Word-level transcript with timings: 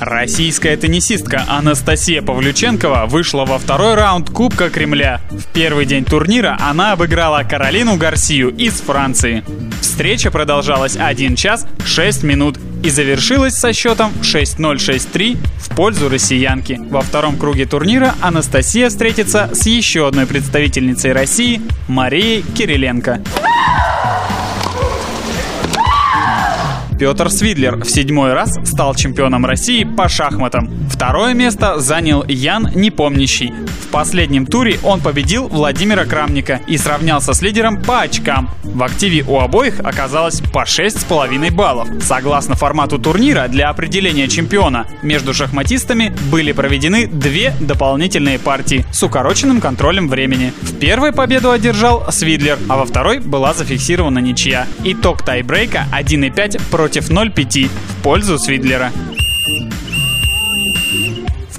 Российская 0.00 0.78
теннисистка 0.78 1.44
Анастасия 1.46 2.22
Павлюченкова 2.22 3.04
вышла 3.04 3.44
во 3.44 3.58
второй 3.58 3.94
раунд 3.94 4.30
Кубка 4.30 4.70
Кремля. 4.70 5.20
В 5.30 5.44
первый 5.52 5.84
день 5.84 6.06
турнира 6.06 6.56
она 6.58 6.92
обыграла 6.92 7.42
Каролину 7.42 7.96
Гарсию 7.96 8.48
из 8.48 8.80
Франции. 8.80 9.44
Встреча 9.82 10.30
продолжалась 10.30 10.96
1 10.96 11.36
час 11.36 11.66
6 11.84 12.22
минут 12.22 12.58
и 12.82 12.88
завершилась 12.88 13.54
со 13.54 13.74
счетом 13.74 14.10
6-0-6-3 14.22 15.36
в 15.58 15.76
пользу 15.76 16.08
россиянки. 16.08 16.80
Во 16.88 17.02
втором 17.02 17.36
круге 17.36 17.66
турнира 17.66 18.14
Анастасия 18.22 18.88
встретится 18.88 19.50
с 19.52 19.66
еще 19.66 20.08
одной 20.08 20.24
представительницей 20.24 21.12
России 21.12 21.60
Марией 21.88 22.42
Кириленко. 22.56 23.20
Петр 27.00 27.30
Свидлер 27.30 27.76
в 27.76 27.88
седьмой 27.88 28.34
раз 28.34 28.58
стал 28.62 28.94
чемпионом 28.94 29.46
России 29.46 29.84
по 29.84 30.06
шахматам. 30.06 30.68
Второе 30.90 31.32
место 31.32 31.80
занял 31.80 32.22
Ян 32.28 32.70
Непомнящий. 32.74 33.54
В 33.84 33.86
последнем 33.86 34.44
туре 34.44 34.78
он 34.82 35.00
победил 35.00 35.48
Владимира 35.48 36.04
Крамника 36.04 36.60
и 36.66 36.76
сравнялся 36.76 37.32
с 37.32 37.40
лидером 37.40 37.82
по 37.82 38.02
очкам. 38.02 38.50
В 38.62 38.82
активе 38.82 39.24
у 39.26 39.40
обоих 39.40 39.80
оказалось 39.80 40.42
по 40.52 40.64
6,5 40.64 41.50
баллов. 41.50 41.88
Согласно 42.02 42.54
формату 42.54 42.98
турнира, 42.98 43.48
для 43.48 43.70
определения 43.70 44.28
чемпиона 44.28 44.86
между 45.02 45.32
шахматистами 45.32 46.14
были 46.30 46.52
проведены 46.52 47.06
две 47.06 47.54
дополнительные 47.60 48.38
партии 48.38 48.84
с 48.92 49.02
укороченным 49.02 49.62
контролем 49.62 50.06
времени. 50.06 50.52
В 50.60 50.78
первой 50.78 51.12
победу 51.12 51.50
одержал 51.50 52.12
Свидлер, 52.12 52.58
а 52.68 52.76
во 52.76 52.84
второй 52.84 53.20
была 53.20 53.54
зафиксирована 53.54 54.18
ничья. 54.18 54.66
Итог 54.84 55.24
тайбрейка 55.24 55.86
1,5 55.92 56.60
против 56.70 56.89
0,5 56.98 57.68
в 57.68 58.02
пользу 58.02 58.38
Свидлера. 58.38 58.92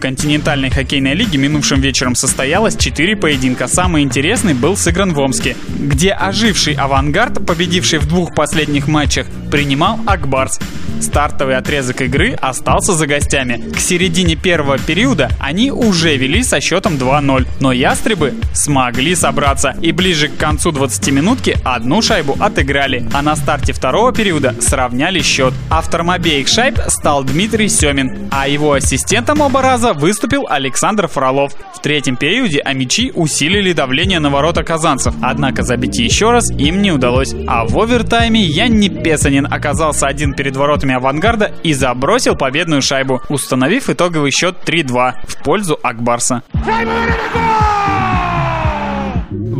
Континентальной 0.00 0.70
хоккейной 0.70 1.14
лиге 1.14 1.36
минувшим 1.38 1.80
вечером 1.80 2.14
состоялось 2.14 2.74
4 2.76 3.16
поединка. 3.16 3.68
Самый 3.68 4.02
интересный 4.02 4.54
был 4.54 4.76
сыгран 4.76 5.12
в 5.12 5.18
Омске, 5.18 5.56
где 5.78 6.12
оживший 6.12 6.74
авангард, 6.74 7.46
победивший 7.46 7.98
в 7.98 8.08
двух 8.08 8.34
последних 8.34 8.88
матчах, 8.88 9.26
принимал 9.50 10.00
Акбарс. 10.06 10.58
Стартовый 11.00 11.56
отрезок 11.56 12.02
игры 12.02 12.32
остался 12.40 12.92
за 12.92 13.06
гостями. 13.06 13.72
К 13.74 13.80
середине 13.80 14.36
первого 14.36 14.78
периода 14.78 15.30
они 15.40 15.70
уже 15.70 16.16
вели 16.16 16.42
со 16.42 16.60
счетом 16.60 16.94
2-0, 16.94 17.46
но 17.58 17.72
ястребы 17.72 18.34
смогли 18.52 19.14
собраться 19.14 19.74
и 19.80 19.92
ближе 19.92 20.28
к 20.28 20.36
концу 20.36 20.72
20-минутки 20.72 21.56
одну 21.64 22.02
шайбу 22.02 22.36
отыграли, 22.38 23.08
а 23.14 23.22
на 23.22 23.34
старте 23.34 23.72
второго 23.72 24.12
периода 24.12 24.54
сравняли 24.60 25.22
счет. 25.22 25.54
Автором 25.70 26.10
обеих 26.10 26.48
шайб 26.48 26.78
стал 26.88 27.24
Дмитрий 27.24 27.68
Семин, 27.68 28.28
а 28.30 28.46
его 28.46 28.74
ассистентом 28.74 29.40
оба 29.40 29.62
раза 29.62 29.89
выступил 29.92 30.46
Александр 30.48 31.08
Фролов. 31.08 31.52
В 31.74 31.80
третьем 31.80 32.16
периоде 32.16 32.60
амичи 32.60 33.12
усилили 33.14 33.72
давление 33.72 34.18
на 34.18 34.30
ворота 34.30 34.62
казанцев, 34.62 35.14
однако 35.22 35.62
забить 35.62 35.98
еще 35.98 36.30
раз 36.30 36.50
им 36.50 36.82
не 36.82 36.92
удалось. 36.92 37.34
А 37.46 37.64
в 37.64 37.78
овертайме 37.78 38.42
Янни 38.42 38.88
Песанин 38.88 39.46
оказался 39.50 40.06
один 40.06 40.34
перед 40.34 40.56
воротами 40.56 40.94
авангарда 40.94 41.52
и 41.62 41.72
забросил 41.72 42.36
победную 42.36 42.82
шайбу, 42.82 43.22
установив 43.28 43.90
итоговый 43.90 44.30
счет 44.30 44.56
3-2 44.64 45.14
в 45.26 45.42
пользу 45.42 45.78
Акбарса. 45.82 46.42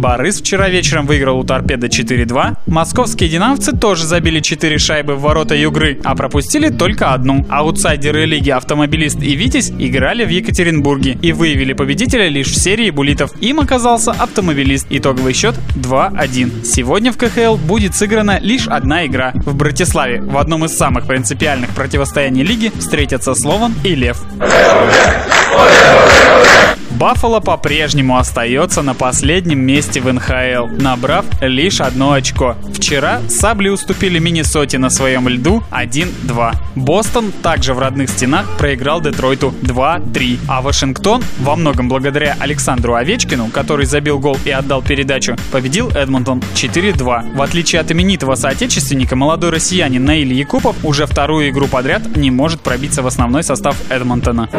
Борис 0.00 0.41
вчера 0.41 0.71
вечером 0.71 1.05
выиграл 1.05 1.38
у 1.38 1.44
Торпеда 1.44 1.88
4-2. 1.88 2.56
Московские 2.66 3.28
динамовцы 3.28 3.72
тоже 3.72 4.06
забили 4.06 4.41
4 4.41 4.78
шайбы 4.78 5.15
в 5.15 5.21
ворота 5.21 5.55
Югры, 5.55 6.00
а 6.03 6.15
пропустили 6.16 6.71
только 6.71 7.12
одну. 7.12 7.44
Аутсайдеры 7.50 8.25
лиги 8.25 8.49
Автомобилист 8.49 9.22
и 9.22 9.37
Витязь 9.37 9.71
играли 9.78 10.25
в 10.25 10.31
Екатеринбурге 10.31 11.19
и 11.21 11.33
выявили 11.33 11.75
победителя 11.75 12.28
лишь 12.28 12.47
в 12.47 12.59
серии 12.59 12.89
буллитов. 12.89 13.31
Им 13.43 13.60
оказался 13.60 14.12
Автомобилист. 14.12 14.87
Итоговый 14.89 15.34
счет 15.34 15.55
2-1. 15.77 16.65
Сегодня 16.65 17.12
в 17.12 17.19
КХЛ 17.19 17.56
будет 17.56 17.94
сыграна 17.94 18.39
лишь 18.41 18.69
одна 18.69 19.05
игра. 19.05 19.33
В 19.34 19.55
Братиславе 19.55 20.22
в 20.22 20.39
одном 20.39 20.65
из 20.65 20.75
самых 20.78 21.06
принципиальных 21.06 21.75
противостояний 21.75 22.43
лиги 22.43 22.72
встретятся 22.78 23.34
Слован 23.34 23.75
и 23.84 23.94
Лев. 23.94 24.25
Баффало 27.00 27.41
по-прежнему 27.41 28.19
остается 28.19 28.83
на 28.83 28.93
последнем 28.93 29.59
месте 29.61 30.03
в 30.03 30.12
НХЛ, 30.12 30.66
набрав 30.83 31.25
лишь 31.41 31.81
одно 31.81 32.12
очко. 32.12 32.56
Вчера 32.75 33.22
Сабли 33.27 33.71
уступили 33.71 34.19
Миннесоте 34.19 34.77
на 34.77 34.91
своем 34.91 35.27
льду 35.27 35.62
1-2. 35.71 36.55
Бостон 36.75 37.33
также 37.33 37.72
в 37.72 37.78
родных 37.78 38.10
стенах 38.10 38.44
проиграл 38.59 39.00
Детройту 39.00 39.55
2-3. 39.62 40.41
А 40.47 40.60
Вашингтон, 40.60 41.25
во 41.39 41.56
многом 41.56 41.89
благодаря 41.89 42.37
Александру 42.39 42.94
Овечкину, 42.94 43.47
который 43.47 43.87
забил 43.87 44.19
гол 44.19 44.37
и 44.44 44.50
отдал 44.50 44.83
передачу, 44.83 45.37
победил 45.53 45.89
Эдмонтон 45.93 46.43
4-2. 46.55 47.34
В 47.34 47.41
отличие 47.41 47.81
от 47.81 47.91
именитого 47.91 48.34
соотечественника, 48.34 49.16
молодой 49.16 49.53
россиянин 49.53 50.05
Наиль 50.05 50.34
Якупов 50.34 50.77
уже 50.84 51.06
вторую 51.06 51.49
игру 51.49 51.66
подряд 51.66 52.15
не 52.15 52.31
может 52.31 52.60
пробиться 52.60 53.00
в 53.00 53.06
основной 53.06 53.43
состав 53.43 53.75
Эдмонтона. 53.89 54.50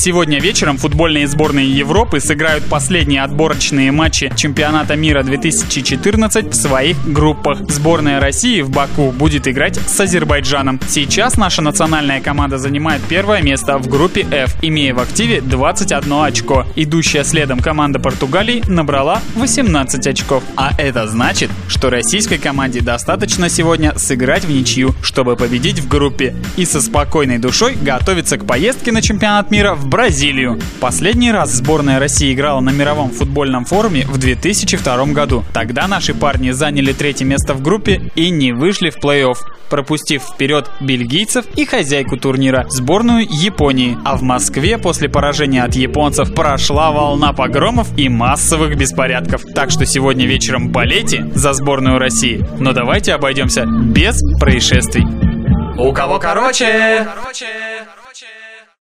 Сегодня 0.00 0.38
вечером 0.38 0.76
футбольные 0.76 1.26
сборные 1.26 1.68
Европы 1.68 2.20
сыграют 2.20 2.62
последние 2.66 3.24
отборочные 3.24 3.90
матчи 3.90 4.32
чемпионата 4.36 4.94
мира 4.94 5.24
2014 5.24 6.52
в 6.52 6.54
своих 6.54 6.96
группах. 7.04 7.68
Сборная 7.68 8.20
России 8.20 8.60
в 8.60 8.70
Баку 8.70 9.10
будет 9.10 9.48
играть 9.48 9.74
с 9.74 9.98
Азербайджаном. 9.98 10.78
Сейчас 10.86 11.36
наша 11.36 11.62
национальная 11.62 12.20
команда 12.20 12.58
занимает 12.58 13.02
первое 13.08 13.42
место 13.42 13.76
в 13.78 13.88
группе 13.88 14.24
F, 14.30 14.54
имея 14.62 14.94
в 14.94 15.00
активе 15.00 15.40
21 15.40 16.12
очко. 16.12 16.64
Идущая 16.76 17.24
следом 17.24 17.58
команда 17.58 17.98
Португалии 17.98 18.62
набрала 18.68 19.20
18 19.34 20.06
очков. 20.06 20.44
А 20.54 20.70
это 20.78 21.08
значит, 21.08 21.50
что 21.66 21.90
российской 21.90 22.38
команде 22.38 22.82
достаточно 22.82 23.48
сегодня 23.48 23.98
сыграть 23.98 24.44
в 24.44 24.50
ничью, 24.52 24.94
чтобы 25.02 25.34
победить 25.34 25.80
в 25.80 25.88
группе 25.88 26.36
и 26.56 26.64
со 26.64 26.80
спокойной 26.80 27.38
душой 27.38 27.74
готовиться 27.74 28.38
к 28.38 28.46
поездке 28.46 28.92
на 28.92 29.02
чемпионат 29.02 29.50
мира 29.50 29.74
в 29.74 29.87
Бразилию. 29.88 30.60
Последний 30.80 31.32
раз 31.32 31.50
сборная 31.50 31.98
России 31.98 32.34
играла 32.34 32.60
на 32.60 32.68
мировом 32.70 33.10
футбольном 33.10 33.64
форуме 33.64 34.04
в 34.06 34.18
2002 34.18 35.06
году. 35.06 35.44
Тогда 35.54 35.88
наши 35.88 36.12
парни 36.14 36.50
заняли 36.50 36.92
третье 36.92 37.24
место 37.24 37.54
в 37.54 37.62
группе 37.62 38.12
и 38.14 38.28
не 38.28 38.52
вышли 38.52 38.90
в 38.90 38.98
плей-офф, 38.98 39.36
пропустив 39.70 40.22
вперед 40.22 40.70
бельгийцев 40.80 41.46
и 41.56 41.64
хозяйку 41.64 42.18
турнира, 42.18 42.66
сборную 42.68 43.26
Японии. 43.30 43.96
А 44.04 44.16
в 44.16 44.22
Москве 44.22 44.76
после 44.76 45.08
поражения 45.08 45.62
от 45.62 45.74
японцев 45.74 46.34
прошла 46.34 46.90
волна 46.90 47.32
погромов 47.32 47.88
и 47.96 48.10
массовых 48.10 48.76
беспорядков. 48.76 49.42
Так 49.54 49.70
что 49.70 49.86
сегодня 49.86 50.26
вечером 50.26 50.68
болейте 50.68 51.30
за 51.34 51.54
сборную 51.54 51.98
России. 51.98 52.46
Но 52.58 52.74
давайте 52.74 53.14
обойдемся 53.14 53.64
без 53.64 54.20
происшествий. 54.38 55.04
У 55.78 55.92
кого 55.94 56.18
короче? 56.18 57.06
короче. 57.14 57.67